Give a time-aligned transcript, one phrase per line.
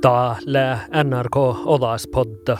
[0.00, 1.36] Täällä NRK
[1.66, 2.58] Odaspodda.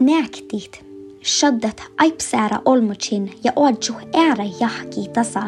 [0.00, 0.84] Näktit,
[1.24, 5.42] shaddat aipsäära olmuchin ja oadju äära jahki tasa,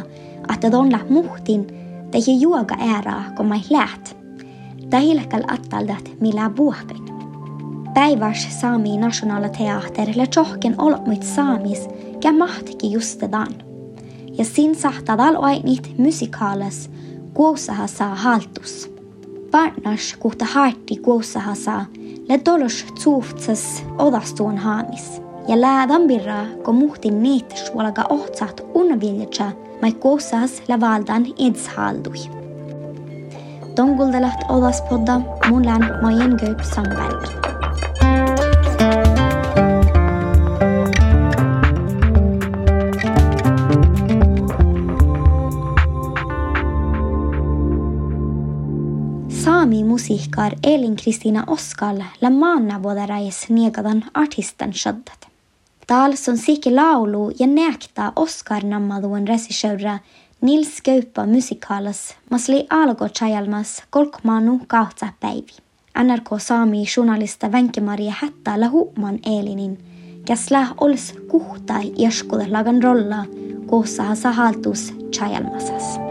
[0.54, 1.66] että donla muhtin,
[2.10, 4.16] tehi juoga äära, kun mai läht.
[4.90, 7.04] Tähilkal attaldat millä vuohpen.
[7.94, 11.88] Päivärs saami nationala teater le tjohken olmuit saamis,
[12.24, 13.54] ja mahtiki justedan.
[14.38, 16.90] Ja sin sahtadal ainit musikaalas,
[17.34, 18.95] kuosaha saa haltus.
[19.56, 21.84] Partners kuhta harti kuosaha saa,
[22.28, 25.22] le dolos tsuuftsas odastuun haamis.
[25.48, 32.30] Ja läädan birra, kun muhtin niittäs valaga ohtsat unnaviljetsa, mai kuosas la valdan idshaldui.
[33.76, 36.60] Donguldalat odaspodda mun län Majen Gaup.
[49.66, 55.26] Sami musiikkar Elin-Kristiina Oskal la maannavuodarais niekadan artistan shaddat.
[55.86, 59.98] Tal som siki laulu ja näkta Oskar nammaduan regissöra
[60.40, 65.58] Nils Kaupa musikaalas masli algo chajalmas kolkmanu kahtsa päivi.
[65.98, 69.78] NRK Saami journalista Venke-Maria Hätta la huuman Elinin,
[70.24, 73.24] kes läh ols kuhta järskude lagan rolla,
[73.66, 76.05] koossa sa haltus chajalmasas.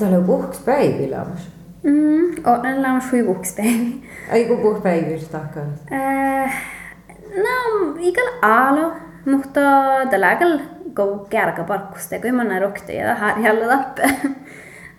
[0.00, 1.48] tal on puhkuspäev elamus
[1.82, 2.44] mm,?
[2.46, 3.70] on elamus või puhkuspäev?
[3.70, 4.48] ei, mm-hmm.
[4.48, 6.60] kui puhkuspäivist hakkad äh,?
[7.36, 8.90] no igal ajal,
[9.24, 9.60] mutta
[10.10, 10.60] tällä aikalla
[10.94, 14.02] kogu keeraga parkusta, kui ma olen rohkem ja tahan jälle tappa.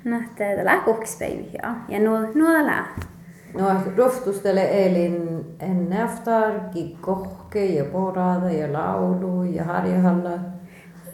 [0.03, 3.07] noh, ta läheb puhkuspäevi ja, ja no, no ta läheb.
[3.53, 10.39] no rohtustele elin enne aftargi kohke ja porada ja laulu ja harjuhalla.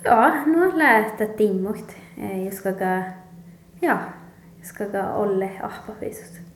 [0.04, 1.98] ja, no läheb ta tingimusi,
[2.46, 3.02] justkui ka
[3.82, 3.98] Ja, jag Joo,
[4.62, 6.48] koska Olle ahvaviisut.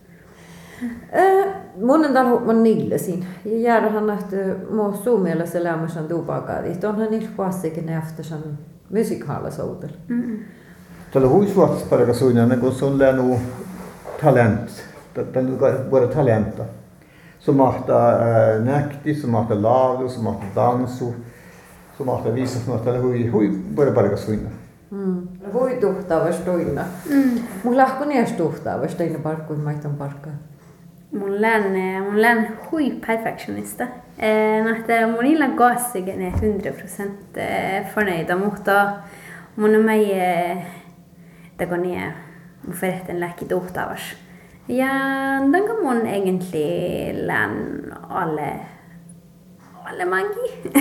[1.11, 1.47] Eh,
[1.81, 3.25] Monentalo on niillesin.
[3.45, 6.83] Ja jäädähän nähty muu suun mielessä elämässä tupakaatit.
[6.83, 8.43] Onhan niillä kuitenkin nähty sen
[8.89, 9.97] musiikhallisuudella.
[11.11, 13.39] Tällä huisuus parkasuinen, kun sun länu
[14.21, 14.69] talent.
[15.91, 16.65] Våra talenter.
[17.39, 17.93] Som mahta
[18.63, 21.15] näkti, som mahta lagu, som mahta dansu,
[21.97, 24.60] som mahta visa, som mahta hui, hui, våra parkasuinen.
[24.91, 25.27] Mm.
[25.53, 26.83] Hui tuhtaavas toina.
[27.09, 27.43] Mm.
[27.63, 30.33] Mun lahko nies tuhtaavas teina parkkuin maitan parkkaa.
[31.11, 31.63] Mun län,
[32.03, 33.83] mun län hui perfektionista.
[34.19, 38.91] Eh, Nähtä mun illa gassigen är 100% eh, förnöjda mutta
[39.55, 40.05] mun on mig
[41.77, 42.11] ner
[42.67, 44.01] mun förrätten läkki tuhtavas.
[44.67, 44.87] Ja
[45.51, 48.59] den kan mun egentlig län alle
[49.83, 50.71] alle mangi.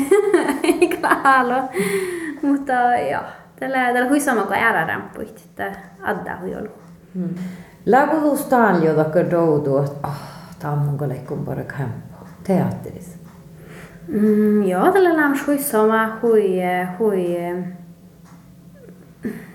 [0.96, 1.68] Klaro.
[2.42, 2.72] Mutta
[3.10, 3.20] ja,
[3.60, 5.72] tällä tällä hui sama kuin äärärampuit, että
[6.02, 6.80] adda hui ollut.
[7.14, 7.34] Mm.
[7.86, 12.16] Lagutus taljo takka doudu, että oh, on mun leikkun para kämpä.
[12.44, 13.18] Teatteris.
[14.08, 16.52] Mm, ja, tällä lämmäs hui sama, hui,
[16.98, 17.36] hui,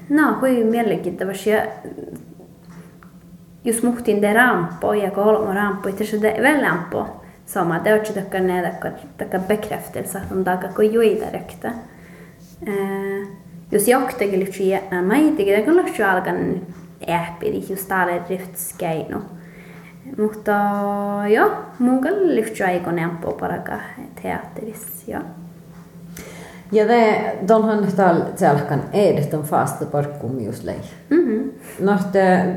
[0.10, 1.50] no, hui mielenkiintoista.
[1.50, 1.62] Ja
[3.66, 7.08] just muhtin det rampo ja kolmo rampo, että se väl rampo
[7.46, 7.80] sama.
[7.80, 8.76] Det är också takka ne
[9.18, 11.68] takka bekräftelse att de kun juida rekta.
[12.62, 13.28] Eh,
[13.72, 16.62] jos joktakin lyhtsä jättää maitikin, det kan lyhtsä alkan
[17.10, 19.22] äppiri just täällä driftskeino.
[20.18, 20.52] Mutta
[21.34, 23.74] joo, mun kan lyhtsä aikon empo paraka
[24.22, 25.22] teatteris, joo.
[26.72, 30.80] Ja det, donhan tal tälkan edeton fasta parkkum just lei.
[31.10, 31.50] Mhm.
[31.80, 32.56] Nahte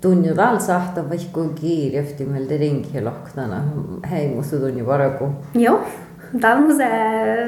[0.00, 3.62] tunju tal sahta vaikku kiirjefti meil ringi lohtana
[4.10, 5.28] heimusu tunju paraku.
[5.54, 5.80] Joo,
[6.40, 6.88] täällä on se,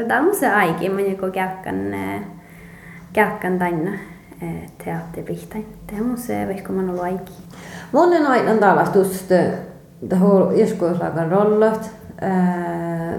[0.08, 1.94] täällä on se aiki, mä joku käykän,
[3.12, 3.98] käykän tänne
[4.84, 5.66] teatteripihtain.
[5.92, 7.32] Det on se, vaikka mä ollut aiki.
[7.92, 9.34] Monen aitan talas tuosta
[10.08, 11.90] tähän joskuislakan rollat,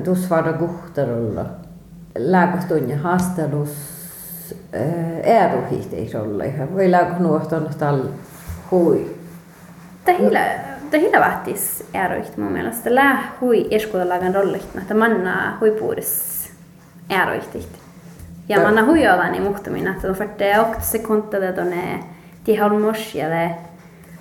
[0.03, 1.45] tuossa vada kuhtarolla.
[2.17, 3.69] Lääkostunja haastelus
[5.23, 6.73] eruhit ei rolla ihan.
[6.73, 7.99] Voi lääkos nuohton tal
[8.71, 9.15] hui.
[10.05, 10.39] Tahilla,
[10.91, 12.95] tahilla vahtis eroiht mun mielestä.
[12.95, 16.49] Lää hui eskuudelagan rollit, että manna hui puudus
[17.09, 17.78] eroihtit.
[18.49, 21.73] Ja manna hui olani muhtumina, että on färte 8 sekuntia, että on
[22.43, 23.55] till halvmors ja det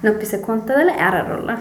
[0.02, 1.58] noppi sekuntia tälle.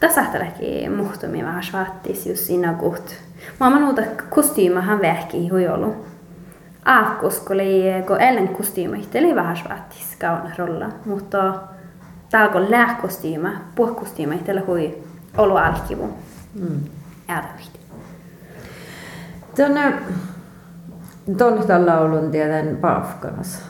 [0.00, 3.12] Tässä lähti muhtumi vähän svartis just siinä kuht.
[3.60, 6.10] Mä oon nuuta kostyymahan vähki hui ollut.
[6.84, 11.54] aakus, kun Ellen kostyymit, eli vähän svaatis kauna rolla, mutta
[12.30, 14.98] täällä kun lääkostyyma, puhkostyyma, tällä hui
[15.38, 16.18] olu alkivu.
[16.54, 16.80] Mm.
[17.28, 17.80] Äärävihti.
[19.56, 19.92] Tuonne,
[21.38, 23.62] tuonne tämän laulun tiedän Pafkanas,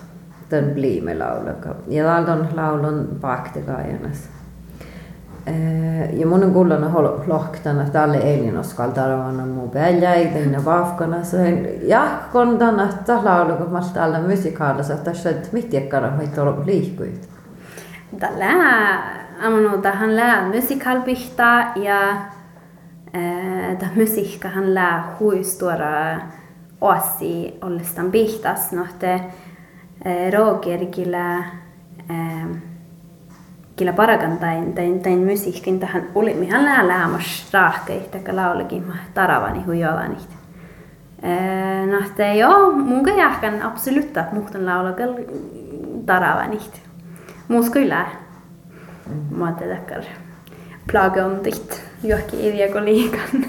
[0.49, 1.49] tämän Bliime-laulu.
[1.89, 4.29] Ja täällä on laulun Paktikajanas.
[6.13, 11.37] Ja mun on kuullut lohktan, että alle eilin oskal tarvana mun peljäitä ja vafkanas.
[11.83, 12.89] Ja kun tänä
[13.23, 17.29] laulu, kun mä täällä musikaalissa, että se mitti ekkara hoitaa olla liikkuit.
[18.19, 18.47] Tällä
[19.47, 21.99] amanu tähän lää musikaalpihta ja
[23.79, 26.21] tämä musiikkahan lää huistuora
[26.81, 29.21] osi ollestaan pihtas, no te
[30.33, 31.45] Roger kyllä
[33.77, 38.97] kyllä parakan tain, tain, tain musiikin tähän oli, mihän lää läämas rahkei, taka laulekin mä
[39.15, 40.17] taravani huijovani.
[41.91, 45.15] No, te joo, mun jahkan absoluut, muhtan laulakel
[46.07, 46.59] taravani.
[47.49, 48.07] Muus kyllä.
[49.31, 50.05] Mä tätäkään
[50.93, 51.73] plaga on ditt,
[52.03, 53.45] johonkin idea liikan.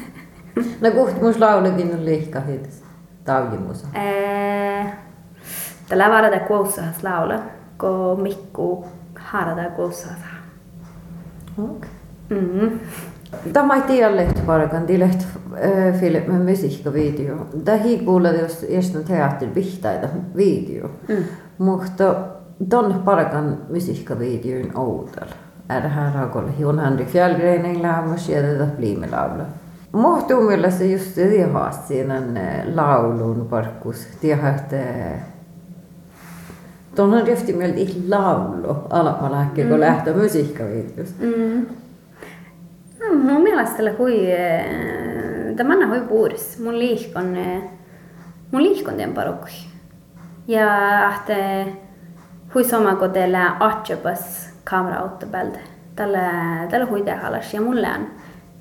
[0.81, 2.83] No kuht mus laulekin on liikka hiitis,
[3.23, 3.87] taujimusa.
[5.89, 7.39] Tällä varada kuussahas laula,
[7.77, 8.85] kun Mikku
[9.15, 10.17] harada kuussahas.
[11.57, 11.89] Okei.
[12.29, 12.79] Mm.
[13.53, 15.25] Tämä ei tiedä lehtiparakan, det lehti
[15.99, 17.47] film med musiikkavideo.
[17.65, 20.89] Tähän kuulee jos just teatterin vihtaita video.
[21.07, 21.23] Mm.
[21.57, 22.15] Mutta
[22.69, 25.35] ton parakan musiikkavideon outella.
[25.69, 29.43] Är det här rakolla hion Henrik Fjällgren lämmas ja tätä pliimilaulu.
[29.43, 29.60] Muhtuu
[30.47, 31.17] mielestä just
[31.53, 32.21] haast siinä
[32.75, 34.07] laulun parkkus.
[34.21, 34.77] Tiedä, että
[36.95, 39.79] Tuon on rifti mieltä ihan laulu alapalakki, kun mm.
[39.79, 41.23] lähtee musiikkavideosta.
[41.23, 41.65] Mm.
[42.99, 44.27] No, mun mielestä hui,
[45.55, 46.59] tämä hui puudis.
[46.63, 47.37] Mun liikon,
[48.51, 49.49] mun liikon tien parukui.
[50.47, 50.67] Ja
[51.15, 51.65] että
[52.53, 55.59] hui sama kuin teillä atsepas kameraauttopeltä.
[55.95, 56.29] Tällä,
[56.69, 58.07] tällä hui tehalas ja mulle on.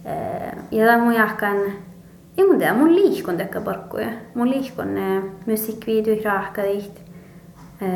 [0.04, 1.56] Eh, ja tää on mun jahkan,
[2.38, 4.08] ei mun tiedä, mun liikon tekee porkkuja.
[4.34, 4.88] Mun liikon
[5.46, 6.98] musiikkivideoihin rahkadiht.
[7.80, 7.86] Ja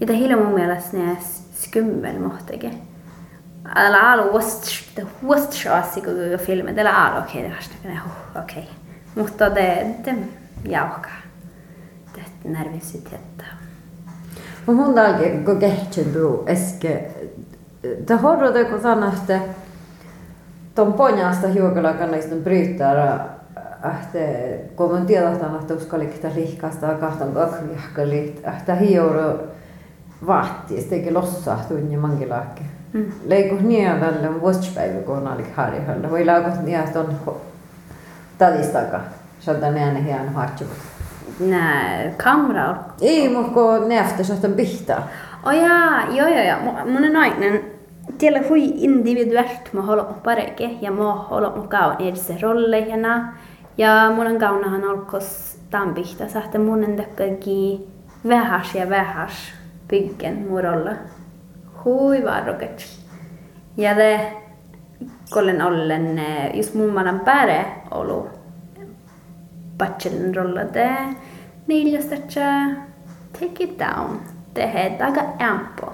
[0.00, 1.16] eh, tää hilja mun mielestä ne
[1.54, 2.82] skummel mohtakin.
[3.74, 4.66] Alla alu vast,
[5.28, 8.62] vast shasi kun filmen, tällä alu okei, okay, tota, okei.
[8.62, 8.74] Okay.
[9.14, 10.14] Mutta det, det
[10.68, 11.22] jauhkaa.
[12.12, 13.44] Tätä nervisyytettä.
[14.66, 17.00] Mun on täällä kun kehtyn tuu äsken.
[18.06, 19.40] Tämä horro tekee sanoa, että
[20.74, 23.28] ton ponjasta hiukalla kannista brytää
[23.84, 24.18] että
[24.76, 29.40] kun mä tiedän, että uskallikta lihkasta kahtan kakvihkalit, että hioro
[30.26, 32.62] vahti, sitten eikä lossa tunni mangilaakki.
[32.92, 33.04] Mm.
[33.62, 36.10] Niin tällä vuosipäivä, kun on alik harjahalla.
[36.10, 36.52] Voi laukot
[36.84, 37.18] että on
[38.38, 39.00] tadistaka.
[39.40, 40.72] Sieltä näen hieno hartsuvat.
[41.40, 42.74] Nää, kamera.
[43.00, 43.88] Ei, mutta kun
[44.24, 45.08] sieltä on pihtaa.
[45.46, 46.84] Oh jaa, joo joo joo.
[46.84, 47.71] Mun on nainen
[48.22, 53.32] Tiellä hui individuellt mä haluan pareke ja mä haluan käydä edessä rolleina.
[53.78, 57.88] Ja mun kaunahan alkos tampihta, sahte munen takkaki
[58.28, 59.32] vähäs ja vähäs
[59.88, 60.90] byggen murolla.
[61.84, 62.84] Hui varroket.
[63.76, 64.20] Ja det
[65.30, 66.20] kollen ollen
[66.54, 68.28] just mun manan pääre olu
[69.78, 71.16] bachelin rolla det
[71.66, 72.16] neljästä
[73.32, 74.20] take it down.
[74.54, 75.91] Det aika ämpo.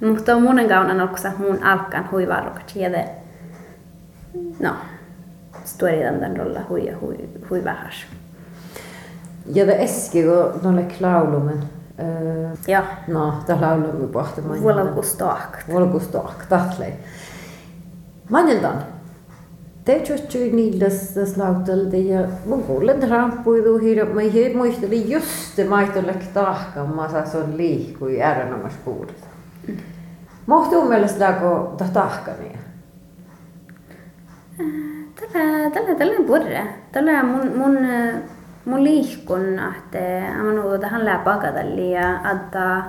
[0.00, 3.04] Mutta on monen kaunan oksa muun alkan huivarrukat sieltä.
[4.60, 4.74] No,
[5.64, 7.16] stueritan tämän rolla hui, hui,
[7.50, 8.06] hui vähäs.
[9.54, 11.58] Ja det äskiko nolle klaulumen.
[12.00, 12.84] Äh, ja.
[13.08, 14.62] No, tämä laulumme pohtimaan.
[14.62, 15.68] Volkustaakt.
[15.72, 16.92] Volkustaakt, tahtlei.
[18.30, 18.82] Manjeltaan.
[19.84, 24.16] Teetjotjuin niilläs lautelta ja mun kuulen trampuidu hirveän.
[24.16, 29.37] Mä muistelin just se maitolek tahkaan, mä och liikkui en puolesta
[31.32, 32.58] kun tahkania?
[35.20, 36.66] tällä, tällä, tällä purre.
[36.92, 37.78] Tällä mun, mun,
[38.64, 39.98] mun liihkun, että
[40.40, 42.82] anu tähän läpagatalli ja adda,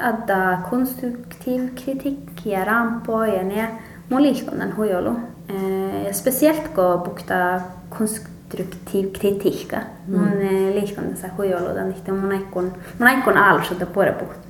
[0.00, 3.68] adda konstruktiv kritik ja rampo ja ne.
[4.10, 5.16] Mun liihkun on huijolu.
[6.06, 7.60] Ja speciellt kun bukta
[7.98, 9.72] konstruktiv kritik.
[10.06, 10.74] Mun mm.
[10.74, 11.68] liihkun tässä huijolu.
[12.20, 14.47] Mun aikun, mun aikun alussa, että puhuta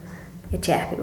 [0.61, 0.97] tjääpi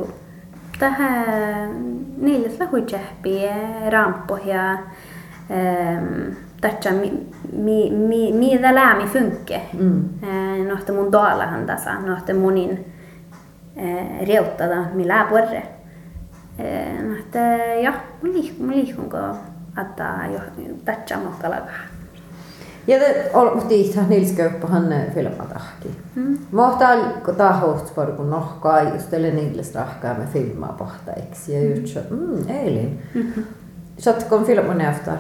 [0.80, 1.70] tähän
[2.18, 3.42] niille lahuitsehpi
[3.90, 7.92] rampoja ähm, tässä mi, mi,
[8.32, 9.62] mi, lämi funke.
[9.74, 10.04] Mm.
[10.24, 12.94] Äh, nohte mun daalahan tässä, nohte munin
[13.78, 15.64] äh, reuttada millä porre.
[16.60, 17.40] Äh, nohte
[17.82, 19.10] ja, mun liikun, mun liikun
[19.82, 20.40] että jo
[20.86, 21.72] tässä mokkalaga.
[22.88, 25.90] Ja te olette itse nilsköppä hän filmatahki.
[26.16, 26.38] Mm.
[26.52, 31.70] Mohta alko tahost por kun nohkaa just eller ningles rahkaa me filmaa pohta eksi ja
[31.70, 33.00] just så mm Elin.
[33.14, 33.44] Mm-hmm.
[33.98, 35.18] Så att kom filmen efter.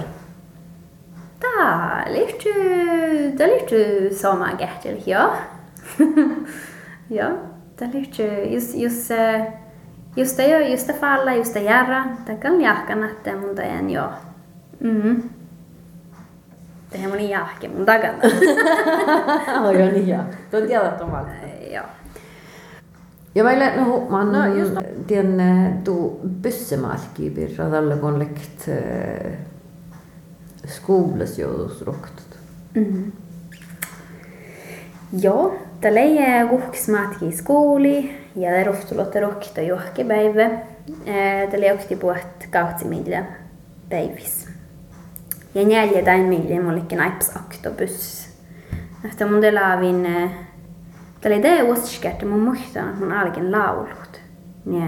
[1.39, 2.53] Tää lihty,
[3.37, 5.35] tää lihty sama kähtel, ja.
[7.09, 7.31] ja,
[7.75, 9.11] tää lihty just, just,
[10.15, 12.05] just det, just det falla, just det järra.
[12.25, 14.09] Tää kan jahkan, että mun tajan jo.
[14.79, 14.89] Mm.
[14.89, 15.34] Tehän moni
[16.95, 18.17] tehdään mun jahki mun takana.
[19.67, 20.23] Oi on niin joo.
[20.51, 21.31] Tuo tiedät omalta.
[21.71, 21.85] Joo.
[23.35, 24.73] Ja mä olen no, man, no, just...
[25.07, 25.43] tien
[25.83, 29.31] tu pyssemalki pirra tälle kun lekt äh,
[30.67, 32.37] skolas joudusrukt.
[32.73, 33.11] Mm.
[35.21, 40.45] Joo, ta leie kuhks maatki skooli ja ta rohtulotte rohkita johki päivä.
[40.45, 43.25] Äh, ta leioksti puht kahtsi meile
[43.89, 44.44] päivissä.
[45.55, 48.29] Ja tai millä mullekin aips oktobus.
[49.05, 50.07] Efter mun delavin
[51.21, 54.21] Tällä ei uskoa, että mun muistaa, että mun alkin laulut.
[54.65, 54.87] Ja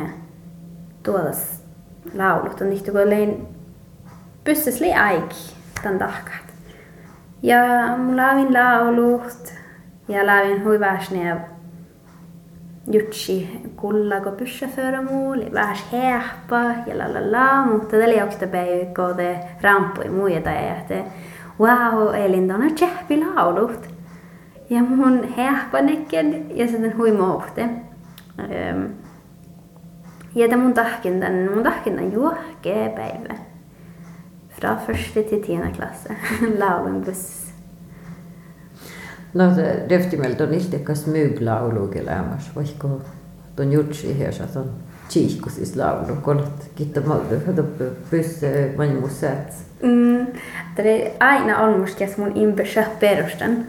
[1.04, 1.64] tuodas
[2.14, 3.48] laulut on niitä, kun lein
[4.44, 6.54] pyssys li aiki tämän tahkat.
[7.44, 7.58] Ja
[7.98, 9.54] mun laavin laulut
[10.08, 11.38] ja laavin huivaasne ja
[12.92, 18.86] jutsi kulla, kun pyssä föremål, vähäs häppa ja la la la, mutta tällä joksta päivä,
[18.86, 21.04] kun te rampui muita ja te
[21.60, 23.98] wow, Elin, on tsehpi laulut.
[24.70, 27.62] Ja mun hähpanäcken ja sitten huimohte.
[28.40, 28.86] Ähm,
[30.36, 33.36] ja te mun tahkin den, mun tahkin den juohkee päivä.
[34.50, 36.16] Fra första till tionde klasse.
[36.60, 37.47] Laulun buss.
[39.38, 42.88] No se Deftimelt on itsekäs myyklaulukelämässä, vaikka
[43.60, 44.70] on jutsi heisät on
[45.14, 47.36] tiihku siis laulu, kolut kittamolta,
[48.10, 49.58] pyssä vanhemmus säätsi.
[49.84, 50.28] Mm,
[50.78, 53.66] det aina on muskas mun impysä perustan.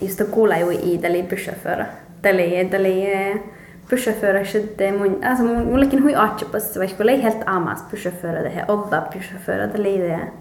[0.00, 1.86] Just kuulla ju iiteli pysäförä.
[2.22, 3.40] Täli, täli eh,
[3.88, 9.00] pysäförä sitten mun, alltså mun, mullekin hui atsepas, vaikka ei helt amas pysäförä tehdä, olla
[9.00, 10.12] pysäförä, täli det.
[10.12, 10.32] Eh,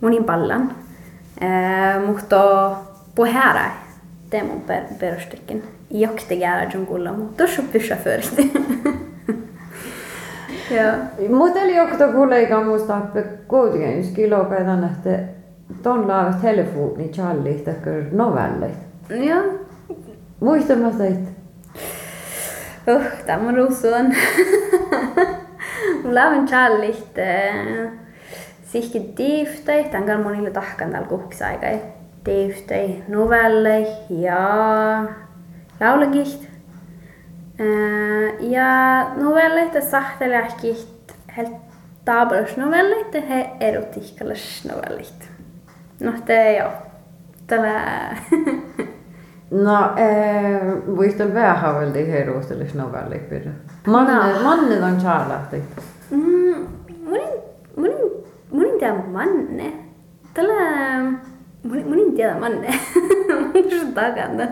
[0.00, 0.74] munin pallan.
[1.42, 2.70] Äh, mutta
[3.14, 3.26] på
[4.32, 5.62] teema on per, perustekinn.
[5.90, 8.38] Jahtikäärä on kuulla, mutta tuossa on pyssä först.
[11.36, 13.00] Mutta oli jokta kuuleika muusta
[13.48, 15.18] kuitenkin yksi kilo kaitan, että
[15.82, 17.72] ton laavat telefoni challi, oh, että
[18.12, 18.74] novelleit.
[19.10, 19.42] Joo.
[20.40, 21.20] Muista mä teit.
[22.88, 24.14] Uh, tämä on ruusuun.
[26.14, 27.22] Laavan challi, että
[28.64, 31.80] sihki tiiftai, tämän kanssa monille tahkan täällä kuhkisaikai
[32.24, 34.38] teeb ta novelle ja
[35.80, 36.48] laulukiht.
[37.60, 41.14] Äh, ja novelleid ja sahteliahkiht
[42.04, 45.28] taablasnovelleid ja erotiikkalasnovelleid.
[46.00, 46.70] noh, te joo,
[47.46, 48.16] tällä
[49.52, 53.50] No äh, voisi vähän haaveltiin heruustelis novellit pidä.
[53.86, 54.42] Manne, no.
[54.42, 55.62] manne on saarlahti.
[56.10, 56.66] Mm,
[57.04, 57.28] munin,
[57.76, 57.96] munin,
[58.50, 59.72] munin tämä manne.
[60.34, 60.52] Tällä...
[61.62, 62.74] Moni, monin tiedä manne.
[63.94, 64.44] takana.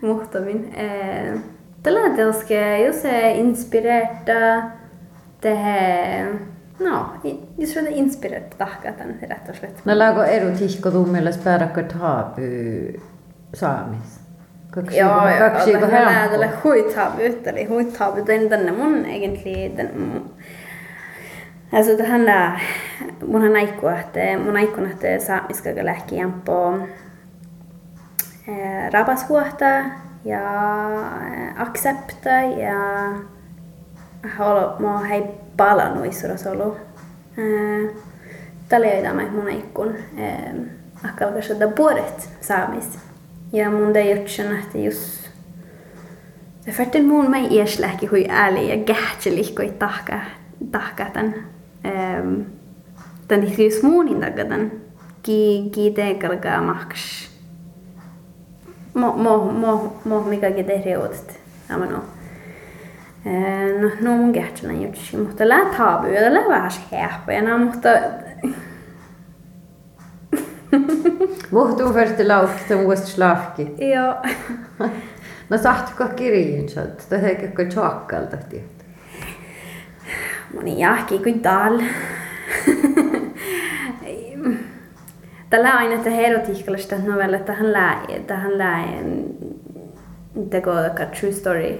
[0.00, 0.74] Muhtamin.
[1.82, 4.62] Tällä hetkellä, jos se inspirerta
[5.40, 7.06] tähän No,
[7.58, 9.84] just det inspirerat tahkatan rätt och slett.
[9.84, 13.00] No lago erotiikko tummeles päädäkö taapyy
[13.54, 14.20] saamis?
[14.70, 15.50] Kaksi joo, kaksi joo.
[15.50, 15.96] Kaksi joo, helppo.
[15.96, 19.90] Mä näen tälle huitaavyt, eli huitaavyt on tänne mun egentlig, den,
[21.74, 22.04] alltså det
[23.10, 23.26] että
[24.38, 26.78] mun aikun, että saamiska lähki på
[28.48, 29.84] eh, rabashuota
[30.24, 30.40] ja
[31.32, 32.78] eh, accepta ja
[34.36, 35.24] haluan, mä oon hei
[35.56, 36.76] palannut Isurasolu.
[38.68, 39.94] Tällä joita mä mun ikkun
[41.04, 42.98] akkalkas että puolet saamis.
[43.52, 45.30] Ja mun det jutsen että just
[46.66, 50.20] det färten mun mai iesläki hui ääli ja gähtseli kui tahka
[50.72, 51.32] tahkatan.
[51.32, 51.54] Tän
[53.30, 54.66] ತಂದಿಸ್ ಸ್ಮೂನಿಂದಾಗದನ್
[55.26, 55.38] ಕಿ
[55.76, 57.04] ಗೀತೆ ಕರ್ಗ ಮಹಕ್ಷ
[60.06, 61.30] مهمكاجده ريوتت
[61.70, 61.98] أمانو
[64.04, 67.92] نو من جهتنا يمشي مهتا لا تابو ولا لا باش حيح بينا مهتا
[71.52, 74.22] مهتو فرت لاو كتم وست شلافكي يا
[75.50, 78.83] نصحتك كيرين شد تهيك كتشاكل تحتيت
[80.54, 81.80] Moniaki kuin tal.
[85.50, 89.04] Tällä aina että herotiikkalaista novella tähän lähe, tähän lähe,
[90.50, 90.70] teko
[91.20, 91.78] true story.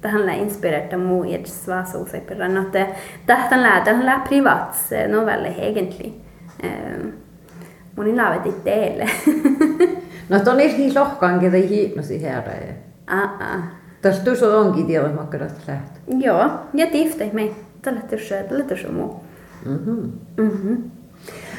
[0.00, 2.48] tähän lähe inspirerta muu i et svasa osaiperra.
[2.48, 2.86] No, että
[3.26, 4.76] tähän lähe, tähän lähe privat
[5.08, 6.12] novella egentlig.
[7.96, 9.10] Moni laavet ei teille.
[10.28, 12.52] no, ton ei hii lohkaan, ketä hiipnosi herra.
[13.06, 13.62] Ah, ah.
[14.02, 16.02] Tässä tuossa onkin tiedä, että lähtee.
[16.18, 17.65] Joo, ja tifte mei.
[17.82, 18.00] Tällä
[18.48, 19.14] tällä sumu.
[19.64, 20.10] Mhm.
[20.36, 20.74] Mhm.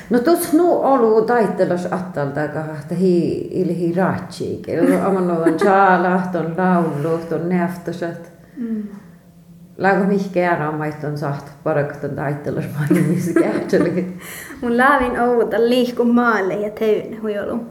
[0.09, 4.69] No tuossa nu alu taittelas attalta kahta hi ili hi ratsiik.
[4.69, 8.31] Eli amannovan chaalahton lauluhton näftöset.
[8.57, 8.83] Mm.
[9.77, 14.17] Lago mihke ära maitton saht parakton taittelas mainimisi kähtseli.
[14.61, 17.65] Mun laavin outa liihku maalle ja teyn huiolu.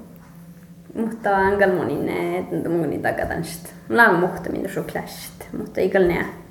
[0.95, 3.75] Mutta angal monin, että munin takatansit.
[3.89, 6.46] Laavin muhtaminen suklasit, mutta ikal näet.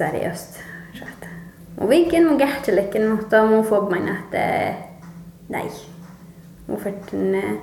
[0.00, 0.54] Seriöst.
[1.00, 1.26] Rätt.
[1.80, 4.74] Mun vinkin mun kähtselekin, mutta mun fobmain että
[5.48, 5.70] nej.
[6.66, 7.60] Mun fyrtin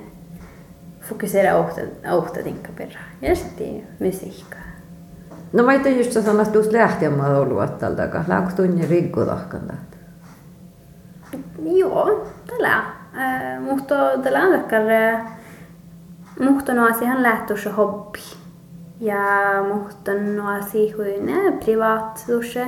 [1.00, 1.80] fokusera ohta,
[2.12, 3.00] ohta tinka perra.
[3.22, 4.60] Ja sitten musiikkaa.
[5.52, 9.72] No mä itse just sanoa, että tuossa lähtiämään ollut attalta, lago tunni rikkudahkan.
[11.62, 12.76] Joo, tällä.
[12.76, 14.82] Äh, mutta tällä on takkar
[16.40, 18.18] mutta no asiahan lähtössä hobby.
[19.00, 19.88] Ja no
[20.96, 22.66] kuin privat tuossa.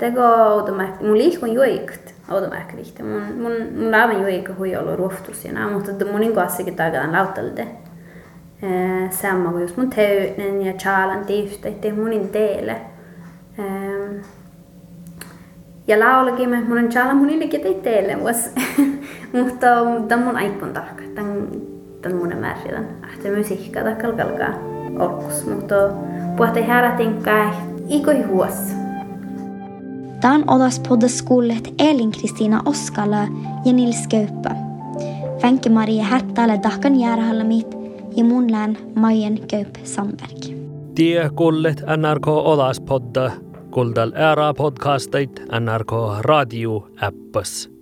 [0.00, 1.00] Det går automatiskt.
[1.02, 2.98] Mun liikun juikt automatiskt.
[2.98, 7.66] Mun mun mun laavan juikka hui ollut ruoftus ja mutta mun niin asia tagadan lautalde.
[9.10, 12.80] Samma kuin just mun töynen ja chalan tiiftä, ettei munin teille.
[15.86, 18.16] Ja laulakin me mun chala mun illekin tei teille.
[19.32, 19.66] Mutta
[20.08, 21.02] tämän mun aikon tarkka.
[21.14, 21.48] Tän
[22.02, 22.88] tän mun määritän.
[23.04, 24.12] Ahte musiikka takkal
[24.98, 25.46] olkus.
[25.46, 25.74] Mutta
[26.36, 27.48] puhutte herätin kai
[27.88, 28.54] ikoi huos.
[30.20, 33.28] Tämän odas poddaskullet Elin-Kristiina Oskala
[33.64, 34.56] ja Nils Kauppä.
[35.42, 37.76] Fänke Maria Härtale Dakan Järhallamit
[38.16, 40.56] ja mun län Majen Kaup Sandberg.
[40.94, 43.30] Tie kullet NRK Odaspodda
[43.70, 47.75] kuldal ära podcastait NRK radio äppas.